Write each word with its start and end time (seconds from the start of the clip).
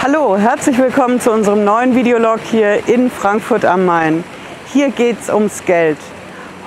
Hallo, 0.00 0.36
herzlich 0.36 0.78
willkommen 0.78 1.20
zu 1.20 1.32
unserem 1.32 1.64
neuen 1.64 1.96
Videolog 1.96 2.38
hier 2.38 2.86
in 2.88 3.10
Frankfurt 3.10 3.64
am 3.64 3.84
Main. 3.84 4.22
Hier 4.72 4.90
geht 4.90 5.18
es 5.20 5.28
ums 5.28 5.64
Geld. 5.64 5.98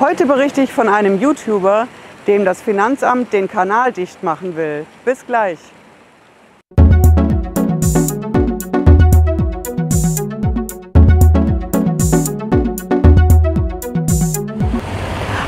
Heute 0.01 0.25
berichte 0.25 0.59
ich 0.59 0.73
von 0.73 0.89
einem 0.89 1.17
YouTuber, 1.17 1.87
dem 2.27 2.43
das 2.43 2.61
Finanzamt 2.61 3.31
den 3.31 3.47
Kanal 3.47 3.93
dicht 3.93 4.21
machen 4.21 4.57
will. 4.57 4.85
Bis 5.05 5.25
gleich. 5.25 5.59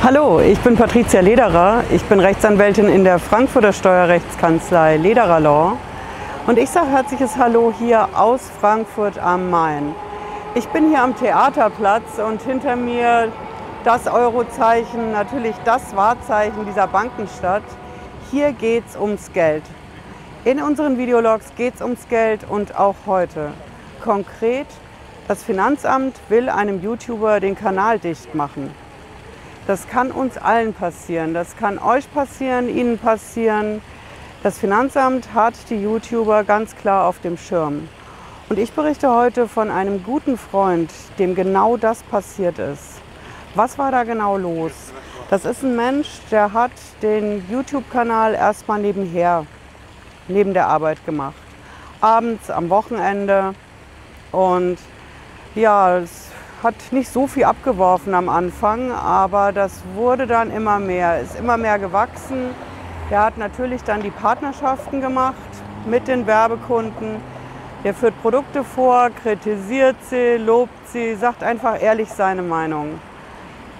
Hallo, 0.01 0.39
ich 0.39 0.59
bin 0.59 0.77
Patricia 0.77 1.19
Lederer. 1.19 1.83
Ich 1.91 2.03
bin 2.03 2.21
Rechtsanwältin 2.21 2.87
in 2.87 3.03
der 3.03 3.19
Frankfurter 3.19 3.73
Steuerrechtskanzlei 3.73 4.95
Lederer 4.95 5.41
Law 5.41 5.77
und 6.45 6.57
ich 6.57 6.69
sage 6.69 6.89
herzliches 6.89 7.37
Hallo 7.37 7.73
hier 7.77 8.09
aus 8.17 8.49
Frankfurt 8.59 9.17
am 9.17 9.49
Main. 9.49 9.95
Ich 10.55 10.67
bin 10.67 10.89
hier 10.89 11.01
am 11.01 11.15
Theaterplatz 11.15 12.19
und 12.19 12.41
hinter 12.41 12.75
mir 12.75 13.31
das 13.85 14.07
Eurozeichen, 14.07 15.13
natürlich 15.13 15.55
das 15.63 15.95
Wahrzeichen 15.95 16.65
dieser 16.65 16.87
Bankenstadt. 16.87 17.63
Hier 18.29 18.51
geht 18.51 18.83
es 18.89 18.97
ums 18.97 19.31
Geld. 19.31 19.63
In 20.43 20.61
unseren 20.61 20.97
Videologs 20.97 21.53
geht 21.55 21.75
es 21.75 21.81
ums 21.81 22.09
Geld 22.09 22.41
und 22.49 22.77
auch 22.77 22.95
heute. 23.05 23.51
Konkret, 24.03 24.67
das 25.29 25.43
Finanzamt 25.43 26.19
will 26.27 26.49
einem 26.49 26.83
YouTuber 26.83 27.39
den 27.39 27.55
Kanal 27.55 27.99
dicht 27.99 28.35
machen. 28.35 28.69
Das 29.65 29.87
kann 29.87 30.11
uns 30.11 30.37
allen 30.37 30.73
passieren. 30.73 31.33
Das 31.33 31.55
kann 31.55 31.79
euch 31.79 32.13
passieren, 32.13 32.67
Ihnen 32.67 32.97
passieren. 32.97 33.81
Das 34.43 34.57
Finanzamt 34.57 35.33
hat 35.33 35.53
die 35.69 35.81
YouTuber 35.81 36.43
ganz 36.43 36.75
klar 36.75 37.07
auf 37.07 37.21
dem 37.21 37.37
Schirm. 37.37 37.87
Und 38.49 38.59
ich 38.59 38.73
berichte 38.73 39.09
heute 39.09 39.47
von 39.47 39.71
einem 39.71 40.03
guten 40.03 40.37
Freund, 40.37 40.91
dem 41.17 41.33
genau 41.33 41.77
das 41.77 42.03
passiert 42.03 42.59
ist. 42.59 42.99
Was 43.55 43.77
war 43.77 43.89
da 43.89 44.03
genau 44.03 44.35
los? 44.35 44.73
Das 45.29 45.45
ist 45.45 45.63
ein 45.63 45.77
Mensch, 45.77 46.09
der 46.29 46.51
hat 46.51 46.73
den 47.01 47.49
YouTube-Kanal 47.49 48.33
erstmal 48.33 48.81
nebenher, 48.81 49.45
neben 50.27 50.53
der 50.53 50.67
Arbeit 50.67 51.05
gemacht. 51.05 51.35
Abends, 52.01 52.49
am 52.49 52.69
Wochenende. 52.69 53.55
Und 54.33 54.77
ja, 55.55 55.99
es 55.99 56.27
hat 56.61 56.75
nicht 56.91 57.09
so 57.09 57.27
viel 57.27 57.45
abgeworfen 57.45 58.13
am 58.13 58.27
Anfang, 58.27 58.91
aber 58.91 59.53
das 59.53 59.83
wurde 59.95 60.27
dann 60.27 60.51
immer 60.51 60.79
mehr, 60.79 61.21
ist 61.21 61.39
immer 61.39 61.55
mehr 61.55 61.79
gewachsen. 61.79 62.49
Er 63.13 63.25
hat 63.25 63.37
natürlich 63.37 63.83
dann 63.83 64.01
die 64.01 64.09
Partnerschaften 64.09 64.99
gemacht 64.99 65.35
mit 65.85 66.07
den 66.07 66.25
Werbekunden. 66.25 67.17
Er 67.83 67.93
führt 67.93 68.19
Produkte 68.23 68.63
vor, 68.63 69.11
kritisiert 69.11 69.97
sie, 70.09 70.37
lobt 70.37 70.87
sie, 70.87 71.13
sagt 71.13 71.43
einfach 71.43 71.79
ehrlich 71.79 72.09
seine 72.09 72.41
Meinung. 72.41 72.99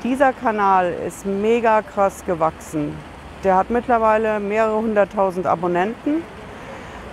Dieser 0.04 0.34
Kanal 0.34 0.94
ist 1.08 1.26
mega 1.26 1.81
krass 1.81 2.23
gewachsen. 2.28 2.95
Der 3.44 3.56
hat 3.56 3.72
mittlerweile 3.72 4.39
mehrere 4.39 4.78
hunderttausend 4.78 5.48
Abonnenten. 5.48 6.22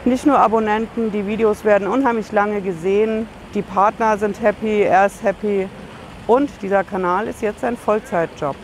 Nicht 0.04 0.26
nur 0.26 0.38
Abonnenten, 0.38 1.10
die 1.12 1.26
Videos 1.26 1.64
werden 1.64 1.88
unheimlich 1.88 2.32
lange 2.32 2.60
gesehen. 2.60 3.28
Die 3.54 3.62
Partner 3.62 4.18
sind 4.18 4.42
happy, 4.42 4.82
er 4.82 5.06
ist 5.06 5.22
happy. 5.22 5.70
Und 6.26 6.50
dieser 6.60 6.84
Kanal 6.84 7.28
ist 7.28 7.40
jetzt 7.40 7.64
ein 7.64 7.78
Vollzeitjob. 7.78 8.56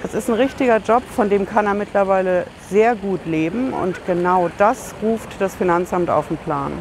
Das 0.00 0.14
ist 0.14 0.28
ein 0.28 0.36
richtiger 0.36 0.78
Job, 0.78 1.02
von 1.16 1.28
dem 1.28 1.44
kann 1.44 1.66
er 1.66 1.74
mittlerweile 1.74 2.46
sehr 2.70 2.94
gut 2.94 3.26
leben 3.26 3.72
und 3.72 4.06
genau 4.06 4.48
das 4.56 4.94
ruft 5.02 5.28
das 5.40 5.56
Finanzamt 5.56 6.08
auf 6.08 6.28
den 6.28 6.36
Plan. 6.36 6.72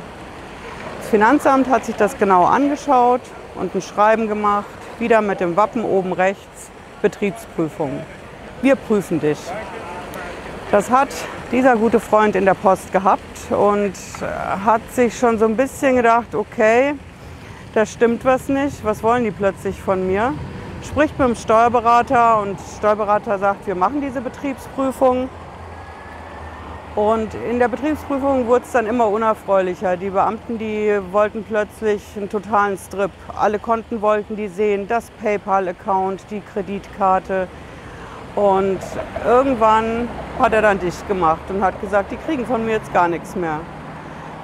Das 0.99 1.09
Finanzamt 1.09 1.67
hat 1.67 1.83
sich 1.83 1.95
das 1.95 2.15
genau 2.19 2.45
angeschaut 2.45 3.21
und 3.55 3.73
ein 3.73 3.81
Schreiben 3.81 4.27
gemacht, 4.27 4.67
wieder 4.99 5.21
mit 5.21 5.39
dem 5.39 5.57
Wappen 5.57 5.83
oben 5.83 6.13
rechts, 6.13 6.69
Betriebsprüfung. 7.01 8.01
Wir 8.61 8.75
prüfen 8.75 9.19
dich. 9.19 9.39
Das 10.69 10.91
hat 10.91 11.09
dieser 11.51 11.75
gute 11.75 11.99
Freund 11.99 12.35
in 12.35 12.45
der 12.45 12.53
Post 12.53 12.93
gehabt 12.93 13.51
und 13.51 13.93
hat 14.63 14.81
sich 14.93 15.17
schon 15.17 15.39
so 15.39 15.45
ein 15.45 15.57
bisschen 15.57 15.95
gedacht, 15.95 16.35
okay, 16.35 16.93
da 17.73 17.83
stimmt 17.85 18.25
was 18.25 18.47
nicht, 18.47 18.83
was 18.83 19.01
wollen 19.01 19.23
die 19.23 19.31
plötzlich 19.31 19.81
von 19.81 20.05
mir? 20.05 20.35
Spricht 20.87 21.19
mit 21.19 21.27
dem 21.27 21.35
Steuerberater 21.35 22.41
und 22.41 22.57
der 22.57 22.77
Steuerberater 22.77 23.37
sagt, 23.37 23.67
wir 23.67 23.75
machen 23.75 24.01
diese 24.01 24.21
Betriebsprüfung. 24.21 25.29
Und 26.95 27.33
in 27.49 27.59
der 27.59 27.67
Betriebsprüfung 27.67 28.47
wurde 28.47 28.65
es 28.65 28.71
dann 28.71 28.87
immer 28.87 29.07
unerfreulicher. 29.07 29.97
Die 29.97 30.09
Beamten, 30.09 30.57
die 30.57 30.99
wollten 31.11 31.43
plötzlich 31.43 32.01
einen 32.15 32.29
totalen 32.29 32.77
Strip. 32.77 33.11
Alle 33.39 33.59
Konten 33.59 34.01
wollten 34.01 34.35
die 34.35 34.47
sehen, 34.47 34.87
das 34.87 35.11
PayPal-Account, 35.21 36.31
die 36.31 36.41
Kreditkarte. 36.41 37.47
Und 38.35 38.79
irgendwann 39.25 40.07
hat 40.39 40.53
er 40.53 40.61
dann 40.61 40.79
dicht 40.79 41.07
gemacht 41.07 41.43
und 41.49 41.63
hat 41.63 41.79
gesagt, 41.81 42.11
die 42.11 42.17
kriegen 42.17 42.45
von 42.45 42.65
mir 42.65 42.73
jetzt 42.73 42.93
gar 42.93 43.07
nichts 43.07 43.35
mehr. 43.35 43.59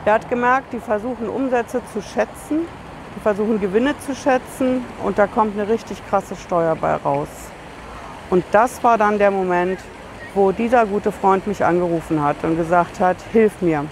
Er 0.06 0.14
hat 0.16 0.30
gemerkt, 0.30 0.74
die 0.74 0.80
versuchen 0.80 1.30
Umsätze 1.30 1.82
zu 1.94 2.02
schätzen 2.02 2.68
die 3.16 3.20
versuchen 3.20 3.60
Gewinne 3.60 3.96
zu 4.00 4.16
schätzen 4.16 4.84
und 5.04 5.18
da 5.18 5.28
kommt 5.28 5.58
eine 5.58 5.68
richtig 5.68 5.98
krasse 6.10 6.36
Steuer 6.36 6.76
bei 6.76 6.96
raus. 6.96 7.28
Und 8.30 8.44
das 8.52 8.84
war 8.84 8.98
dann 8.98 9.18
der 9.18 9.32
Moment, 9.32 9.80
wo 10.34 10.52
dieser 10.52 10.86
gute 10.86 11.12
Freund 11.12 11.46
mich 11.46 11.64
angerufen 11.64 12.24
hat 12.24 12.44
und 12.44 12.58
gesagt 12.58 13.00
hat, 13.00 13.18
hilf 13.32 13.62
mir. 13.62 13.86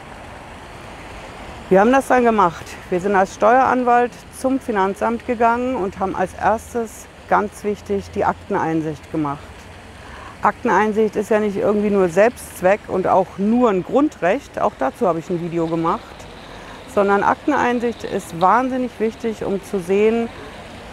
Wir 1.70 1.80
haben 1.80 1.92
das 1.92 2.08
dann 2.08 2.24
gemacht. 2.24 2.66
Wir 2.90 3.00
sind 3.00 3.16
als 3.16 3.36
Steueranwalt 3.36 4.12
zum 4.38 4.60
Finanzamt 4.60 5.26
gegangen 5.28 5.76
und 5.76 6.00
haben 6.00 6.16
als 6.16 6.34
erstes 6.34 7.06
ganz 7.30 7.64
wichtig 7.64 8.10
die 8.12 8.26
Akteneinsicht 8.26 9.12
gemacht. 9.12 9.40
Akteneinsicht 10.42 11.16
ist 11.16 11.30
ja 11.30 11.40
nicht 11.40 11.56
irgendwie 11.56 11.92
nur 11.92 12.10
Selbstzweck 12.10 12.82
und 12.88 13.08
auch 13.08 13.38
nur 13.38 13.70
ein 13.70 13.84
Grundrecht. 13.84 14.60
Auch 14.60 14.74
dazu 14.80 15.08
habe 15.08 15.20
ich 15.20 15.30
ein 15.30 15.40
Video 15.40 15.68
gemacht 15.68 16.21
sondern 16.94 17.24
Akteneinsicht 17.24 18.04
ist 18.04 18.40
wahnsinnig 18.42 18.92
wichtig, 19.00 19.44
um 19.44 19.64
zu 19.64 19.80
sehen, 19.80 20.30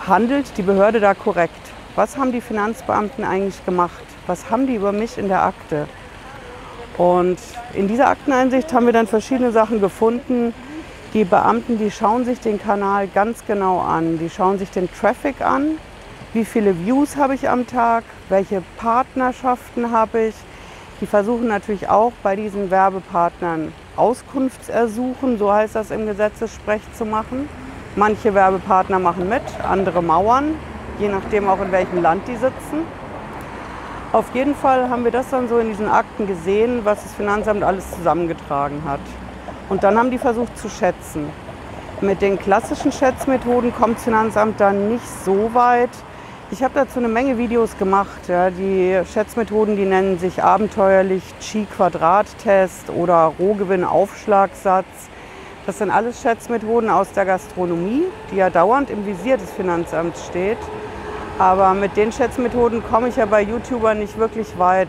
handelt 0.06 0.56
die 0.56 0.62
Behörde 0.62 1.00
da 1.00 1.14
korrekt? 1.14 1.54
Was 1.96 2.16
haben 2.16 2.32
die 2.32 2.40
Finanzbeamten 2.40 3.24
eigentlich 3.24 3.64
gemacht? 3.64 4.04
Was 4.26 4.50
haben 4.50 4.66
die 4.66 4.74
über 4.74 4.92
mich 4.92 5.18
in 5.18 5.28
der 5.28 5.42
Akte? 5.42 5.88
Und 6.96 7.38
in 7.74 7.88
dieser 7.88 8.08
Akteneinsicht 8.08 8.72
haben 8.72 8.86
wir 8.86 8.92
dann 8.92 9.06
verschiedene 9.06 9.52
Sachen 9.52 9.80
gefunden. 9.80 10.54
Die 11.14 11.24
Beamten, 11.24 11.78
die 11.78 11.90
schauen 11.90 12.24
sich 12.24 12.40
den 12.40 12.60
Kanal 12.60 13.08
ganz 13.08 13.44
genau 13.46 13.80
an. 13.80 14.18
Die 14.18 14.30
schauen 14.30 14.58
sich 14.58 14.70
den 14.70 14.88
Traffic 14.92 15.40
an. 15.40 15.78
Wie 16.34 16.44
viele 16.44 16.78
Views 16.84 17.16
habe 17.16 17.34
ich 17.34 17.48
am 17.48 17.66
Tag? 17.66 18.04
Welche 18.28 18.62
Partnerschaften 18.76 19.90
habe 19.90 20.26
ich? 20.26 20.34
Die 21.00 21.06
versuchen 21.06 21.48
natürlich 21.48 21.88
auch 21.88 22.12
bei 22.22 22.36
diesen 22.36 22.70
Werbepartnern 22.70 23.72
Auskunftsersuchen, 23.98 25.38
so 25.38 25.52
heißt 25.52 25.74
das 25.74 25.90
im 25.90 26.06
Gesetzessprech, 26.06 26.82
zu 26.94 27.04
machen. 27.04 27.48
Manche 27.96 28.32
Werbepartner 28.34 28.98
machen 28.98 29.28
mit, 29.28 29.42
andere 29.68 30.02
mauern, 30.02 30.54
je 30.98 31.08
nachdem 31.08 31.48
auch 31.48 31.60
in 31.60 31.72
welchem 31.72 32.00
Land 32.00 32.28
die 32.28 32.36
sitzen. 32.36 32.86
Auf 34.12 34.34
jeden 34.34 34.54
Fall 34.54 34.88
haben 34.88 35.04
wir 35.04 35.10
das 35.10 35.28
dann 35.30 35.48
so 35.48 35.58
in 35.58 35.68
diesen 35.68 35.88
Akten 35.88 36.26
gesehen, 36.26 36.80
was 36.84 37.02
das 37.02 37.12
Finanzamt 37.14 37.62
alles 37.62 37.90
zusammengetragen 37.90 38.82
hat. 38.86 39.00
Und 39.68 39.82
dann 39.82 39.98
haben 39.98 40.10
die 40.10 40.18
versucht 40.18 40.56
zu 40.56 40.68
schätzen. 40.68 41.28
Mit 42.00 42.22
den 42.22 42.38
klassischen 42.38 42.92
Schätzmethoden 42.92 43.74
kommt 43.74 43.96
das 43.96 44.04
Finanzamt 44.04 44.60
dann 44.60 44.88
nicht 44.88 45.06
so 45.24 45.50
weit, 45.52 45.90
ich 46.50 46.62
habe 46.62 46.74
dazu 46.74 46.98
eine 46.98 47.08
Menge 47.08 47.36
Videos 47.36 47.76
gemacht. 47.76 48.28
Ja. 48.28 48.50
Die 48.50 48.98
Schätzmethoden, 49.12 49.76
die 49.76 49.84
nennen 49.84 50.18
sich 50.18 50.42
abenteuerlich 50.42 51.22
Chi-Quadrat-Test 51.40 52.90
oder 52.90 53.34
Rohgewinn-Aufschlagsatz. 53.38 54.86
Das 55.66 55.78
sind 55.78 55.90
alles 55.90 56.22
Schätzmethoden 56.22 56.88
aus 56.88 57.12
der 57.12 57.26
Gastronomie, 57.26 58.04
die 58.32 58.36
ja 58.36 58.48
dauernd 58.48 58.88
im 58.88 59.04
Visier 59.04 59.36
des 59.36 59.50
Finanzamts 59.50 60.24
steht. 60.26 60.58
Aber 61.38 61.74
mit 61.74 61.96
den 61.96 62.12
Schätzmethoden 62.12 62.82
komme 62.82 63.08
ich 63.08 63.16
ja 63.16 63.26
bei 63.26 63.42
YouTubern 63.42 63.98
nicht 63.98 64.18
wirklich 64.18 64.58
weit. 64.58 64.88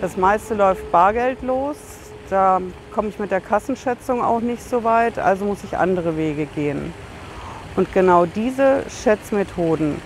Das 0.00 0.16
meiste 0.16 0.54
läuft 0.54 0.90
bargeldlos. 0.90 1.76
Da 2.30 2.60
komme 2.92 3.08
ich 3.08 3.18
mit 3.18 3.30
der 3.30 3.42
Kassenschätzung 3.42 4.24
auch 4.24 4.40
nicht 4.40 4.66
so 4.68 4.82
weit, 4.82 5.18
also 5.18 5.44
muss 5.44 5.62
ich 5.62 5.76
andere 5.76 6.16
Wege 6.16 6.46
gehen. 6.46 6.92
Und 7.76 7.92
genau 7.92 8.24
diese 8.24 8.82
Schätzmethoden 8.88 10.00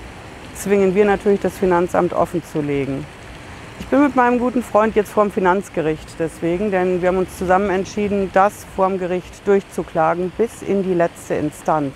zwingen 0.63 0.95
wir 0.95 1.05
natürlich 1.05 1.41
das 1.41 1.57
Finanzamt 1.57 2.13
offen 2.13 2.43
zu 2.45 2.61
legen. 2.61 3.07
Ich 3.79 3.87
bin 3.87 4.03
mit 4.03 4.15
meinem 4.15 4.39
guten 4.39 4.63
Freund 4.63 4.95
jetzt 4.95 5.11
vor 5.11 5.25
dem 5.25 5.33
Finanzgericht 5.33 6.07
deswegen, 6.19 6.71
denn 6.71 7.01
wir 7.01 7.09
haben 7.09 7.17
uns 7.17 7.37
zusammen 7.39 7.71
entschieden, 7.71 8.31
das 8.35 8.67
vor 8.77 8.89
dem 8.89 8.99
Gericht 8.99 9.47
durchzuklagen 9.47 10.31
bis 10.37 10.63
in 10.63 10.83
die 10.83 10.95
letzte 10.95 11.35
Instanz. 11.35 11.95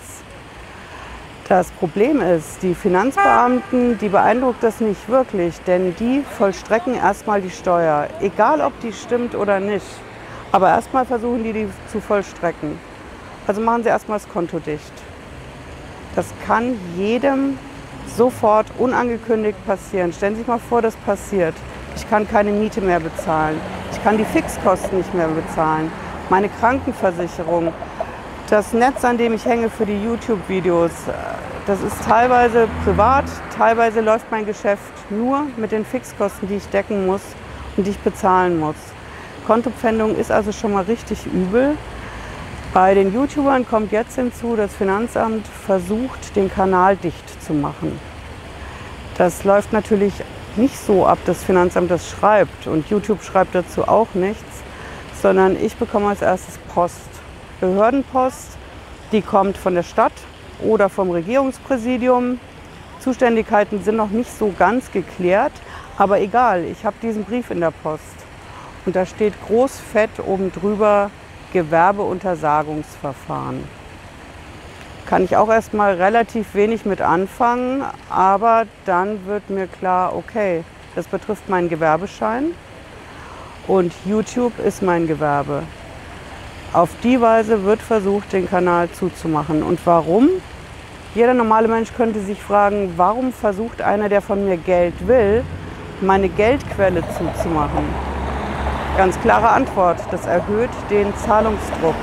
Das 1.46 1.70
Problem 1.72 2.22
ist, 2.22 2.62
die 2.62 2.74
Finanzbeamten, 2.74 3.98
die 3.98 4.08
beeindruckt 4.08 4.62
das 4.62 4.80
nicht 4.80 5.10
wirklich, 5.10 5.60
denn 5.66 5.94
die 5.96 6.22
vollstrecken 6.38 6.94
erstmal 6.94 7.42
die 7.42 7.50
Steuer, 7.50 8.08
egal 8.20 8.62
ob 8.62 8.72
die 8.80 8.94
stimmt 8.94 9.34
oder 9.34 9.60
nicht. 9.60 9.84
Aber 10.52 10.68
erstmal 10.68 11.04
versuchen 11.04 11.44
die, 11.44 11.52
die 11.52 11.68
zu 11.92 12.00
vollstrecken. 12.00 12.78
Also 13.46 13.60
machen 13.60 13.82
Sie 13.82 13.90
erstmal 13.90 14.18
das 14.18 14.28
Konto 14.28 14.58
dicht. 14.58 14.92
Das 16.16 16.26
kann 16.46 16.78
jedem 16.96 17.58
sofort 18.06 18.66
unangekündigt 18.78 19.58
passieren. 19.66 20.12
Stellen 20.12 20.34
Sie 20.34 20.40
sich 20.40 20.48
mal 20.48 20.58
vor, 20.58 20.82
das 20.82 20.96
passiert. 20.96 21.54
Ich 21.96 22.08
kann 22.08 22.28
keine 22.28 22.50
Miete 22.50 22.80
mehr 22.80 23.00
bezahlen. 23.00 23.60
Ich 23.92 24.02
kann 24.02 24.18
die 24.18 24.24
Fixkosten 24.24 24.98
nicht 24.98 25.14
mehr 25.14 25.28
bezahlen. 25.28 25.90
Meine 26.30 26.48
Krankenversicherung, 26.48 27.72
das 28.50 28.72
Netz, 28.72 29.04
an 29.04 29.18
dem 29.18 29.34
ich 29.34 29.44
hänge 29.44 29.70
für 29.70 29.86
die 29.86 30.02
YouTube-Videos, 30.02 30.90
das 31.66 31.80
ist 31.82 32.02
teilweise 32.06 32.68
privat, 32.84 33.24
teilweise 33.56 34.00
läuft 34.00 34.30
mein 34.30 34.44
Geschäft 34.44 34.92
nur 35.10 35.46
mit 35.56 35.72
den 35.72 35.84
Fixkosten, 35.84 36.48
die 36.48 36.56
ich 36.56 36.66
decken 36.68 37.06
muss 37.06 37.22
und 37.76 37.86
die 37.86 37.90
ich 37.90 37.98
bezahlen 38.00 38.58
muss. 38.58 38.76
Kontopfändung 39.46 40.16
ist 40.16 40.30
also 40.30 40.52
schon 40.52 40.72
mal 40.72 40.84
richtig 40.84 41.26
übel. 41.26 41.76
Bei 42.72 42.94
den 42.94 43.14
YouTubern 43.14 43.66
kommt 43.66 43.92
jetzt 43.92 44.16
hinzu, 44.16 44.56
das 44.56 44.74
Finanzamt 44.74 45.46
versucht, 45.46 46.34
den 46.34 46.50
Kanal 46.50 46.96
dicht 46.96 47.33
zu 47.44 47.52
machen. 47.52 47.98
Das 49.16 49.44
läuft 49.44 49.72
natürlich 49.72 50.14
nicht 50.56 50.76
so 50.78 51.06
ab, 51.06 51.18
dass 51.26 51.38
das 51.38 51.44
Finanzamt 51.44 51.90
das 51.90 52.08
schreibt 52.08 52.66
und 52.66 52.88
YouTube 52.90 53.22
schreibt 53.22 53.54
dazu 53.54 53.86
auch 53.86 54.08
nichts, 54.14 54.62
sondern 55.20 55.56
ich 55.60 55.76
bekomme 55.76 56.08
als 56.08 56.22
erstes 56.22 56.58
Post. 56.72 57.08
Behördenpost, 57.60 58.56
die 59.12 59.22
kommt 59.22 59.56
von 59.56 59.74
der 59.74 59.82
Stadt 59.82 60.12
oder 60.60 60.88
vom 60.88 61.10
Regierungspräsidium. 61.10 62.38
Zuständigkeiten 63.00 63.82
sind 63.82 63.96
noch 63.96 64.10
nicht 64.10 64.30
so 64.36 64.52
ganz 64.58 64.92
geklärt, 64.92 65.52
aber 65.98 66.20
egal, 66.20 66.64
ich 66.64 66.84
habe 66.84 66.96
diesen 67.02 67.24
Brief 67.24 67.50
in 67.50 67.60
der 67.60 67.70
Post. 67.70 68.02
Und 68.86 68.96
da 68.96 69.06
steht 69.06 69.34
groß 69.46 69.78
fett 69.78 70.10
oben 70.24 70.52
drüber 70.52 71.10
Gewerbeuntersagungsverfahren. 71.52 73.83
Kann 75.06 75.24
ich 75.24 75.36
auch 75.36 75.50
erstmal 75.50 75.94
relativ 75.94 76.54
wenig 76.54 76.86
mit 76.86 77.02
anfangen, 77.02 77.84
aber 78.08 78.64
dann 78.86 79.26
wird 79.26 79.50
mir 79.50 79.66
klar, 79.66 80.16
okay, 80.16 80.64
das 80.94 81.06
betrifft 81.06 81.48
meinen 81.48 81.68
Gewerbeschein 81.68 82.52
und 83.66 83.92
YouTube 84.06 84.58
ist 84.58 84.82
mein 84.82 85.06
Gewerbe. 85.06 85.62
Auf 86.72 86.88
die 87.02 87.20
Weise 87.20 87.64
wird 87.64 87.80
versucht, 87.80 88.32
den 88.32 88.48
Kanal 88.48 88.90
zuzumachen. 88.90 89.62
Und 89.62 89.78
warum? 89.84 90.28
Jeder 91.14 91.34
normale 91.34 91.68
Mensch 91.68 91.92
könnte 91.94 92.18
sich 92.20 92.40
fragen, 92.40 92.94
warum 92.96 93.32
versucht 93.32 93.80
einer, 93.82 94.08
der 94.08 94.22
von 94.22 94.44
mir 94.44 94.56
Geld 94.56 95.06
will, 95.06 95.44
meine 96.00 96.28
Geldquelle 96.28 97.02
zuzumachen? 97.16 97.84
Ganz 98.96 99.20
klare 99.20 99.50
Antwort, 99.50 99.98
das 100.10 100.26
erhöht 100.26 100.70
den 100.90 101.14
Zahlungsdruck. 101.16 101.94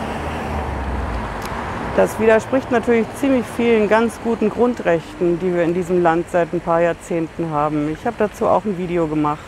Das 1.97 2.17
widerspricht 2.21 2.71
natürlich 2.71 3.05
ziemlich 3.19 3.45
vielen 3.57 3.89
ganz 3.89 4.17
guten 4.23 4.49
Grundrechten, 4.49 5.39
die 5.39 5.53
wir 5.53 5.63
in 5.63 5.73
diesem 5.73 6.01
Land 6.01 6.31
seit 6.31 6.53
ein 6.53 6.61
paar 6.61 6.79
Jahrzehnten 6.79 7.49
haben. 7.49 7.91
Ich 7.91 8.05
habe 8.05 8.15
dazu 8.17 8.47
auch 8.47 8.63
ein 8.63 8.77
Video 8.77 9.07
gemacht 9.07 9.41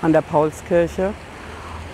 an 0.00 0.14
der 0.14 0.22
Paulskirche. 0.22 1.12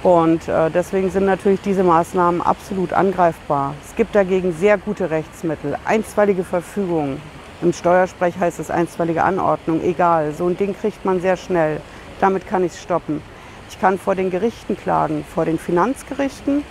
Und 0.04 0.46
äh, 0.46 0.70
deswegen 0.70 1.10
sind 1.10 1.26
natürlich 1.26 1.62
diese 1.62 1.82
Maßnahmen 1.82 2.42
absolut 2.42 2.92
angreifbar. 2.92 3.74
Es 3.84 3.96
gibt 3.96 4.14
dagegen 4.14 4.52
sehr 4.52 4.78
gute 4.78 5.10
Rechtsmittel. 5.10 5.76
Einstweilige 5.84 6.44
Verfügung. 6.44 7.20
Im 7.60 7.72
Steuersprech 7.72 8.38
heißt 8.38 8.60
es 8.60 8.70
einstweilige 8.70 9.24
Anordnung. 9.24 9.82
Egal, 9.82 10.32
so 10.32 10.46
ein 10.46 10.56
Ding 10.56 10.76
kriegt 10.76 11.04
man 11.04 11.20
sehr 11.20 11.36
schnell. 11.36 11.80
Damit 12.20 12.46
kann 12.46 12.62
ich 12.62 12.72
es 12.72 12.80
stoppen. 12.80 13.20
Ich 13.68 13.80
kann 13.80 13.98
vor 13.98 14.14
den 14.14 14.30
Gerichten 14.30 14.76
klagen, 14.76 15.24
vor 15.34 15.44
den 15.44 15.58
Finanzgerichten 15.58 16.62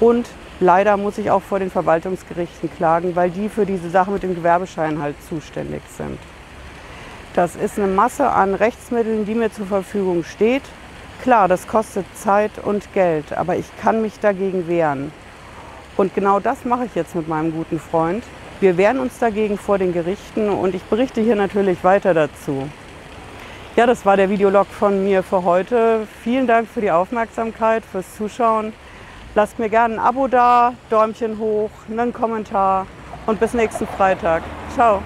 und 0.00 0.26
leider 0.60 0.96
muss 0.96 1.18
ich 1.18 1.30
auch 1.30 1.42
vor 1.42 1.58
den 1.58 1.70
Verwaltungsgerichten 1.70 2.70
klagen, 2.76 3.16
weil 3.16 3.30
die 3.30 3.48
für 3.48 3.66
diese 3.66 3.90
Sache 3.90 4.10
mit 4.10 4.22
dem 4.22 4.34
Gewerbeschein 4.34 5.00
halt 5.00 5.16
zuständig 5.28 5.82
sind. 5.96 6.18
Das 7.34 7.54
ist 7.54 7.78
eine 7.78 7.88
Masse 7.88 8.30
an 8.30 8.54
Rechtsmitteln, 8.54 9.26
die 9.26 9.34
mir 9.34 9.52
zur 9.52 9.66
Verfügung 9.66 10.24
steht. 10.24 10.62
Klar, 11.22 11.48
das 11.48 11.66
kostet 11.66 12.06
Zeit 12.16 12.52
und 12.62 12.92
Geld, 12.94 13.32
aber 13.32 13.56
ich 13.56 13.66
kann 13.80 14.00
mich 14.00 14.18
dagegen 14.20 14.68
wehren. 14.68 15.12
Und 15.96 16.14
genau 16.14 16.40
das 16.40 16.64
mache 16.64 16.84
ich 16.86 16.94
jetzt 16.94 17.14
mit 17.14 17.28
meinem 17.28 17.52
guten 17.52 17.78
Freund. 17.78 18.24
Wir 18.60 18.78
wehren 18.78 19.00
uns 19.00 19.18
dagegen 19.18 19.58
vor 19.58 19.76
den 19.76 19.92
Gerichten 19.92 20.48
und 20.48 20.74
ich 20.74 20.82
berichte 20.84 21.20
hier 21.20 21.36
natürlich 21.36 21.84
weiter 21.84 22.14
dazu. 22.14 22.68
Ja, 23.76 23.84
das 23.84 24.06
war 24.06 24.16
der 24.16 24.30
Videolog 24.30 24.66
von 24.66 25.04
mir 25.04 25.22
für 25.22 25.44
heute. 25.44 26.06
Vielen 26.22 26.46
Dank 26.46 26.66
für 26.66 26.80
die 26.80 26.90
Aufmerksamkeit, 26.90 27.84
fürs 27.84 28.16
Zuschauen. 28.16 28.72
Lasst 29.36 29.58
mir 29.58 29.68
gerne 29.68 29.96
ein 29.96 30.00
Abo 30.00 30.28
da, 30.28 30.72
Däumchen 30.88 31.38
hoch, 31.38 31.68
einen 31.90 32.10
Kommentar 32.14 32.86
und 33.26 33.38
bis 33.38 33.52
nächsten 33.52 33.86
Freitag. 33.86 34.42
Ciao. 34.74 35.02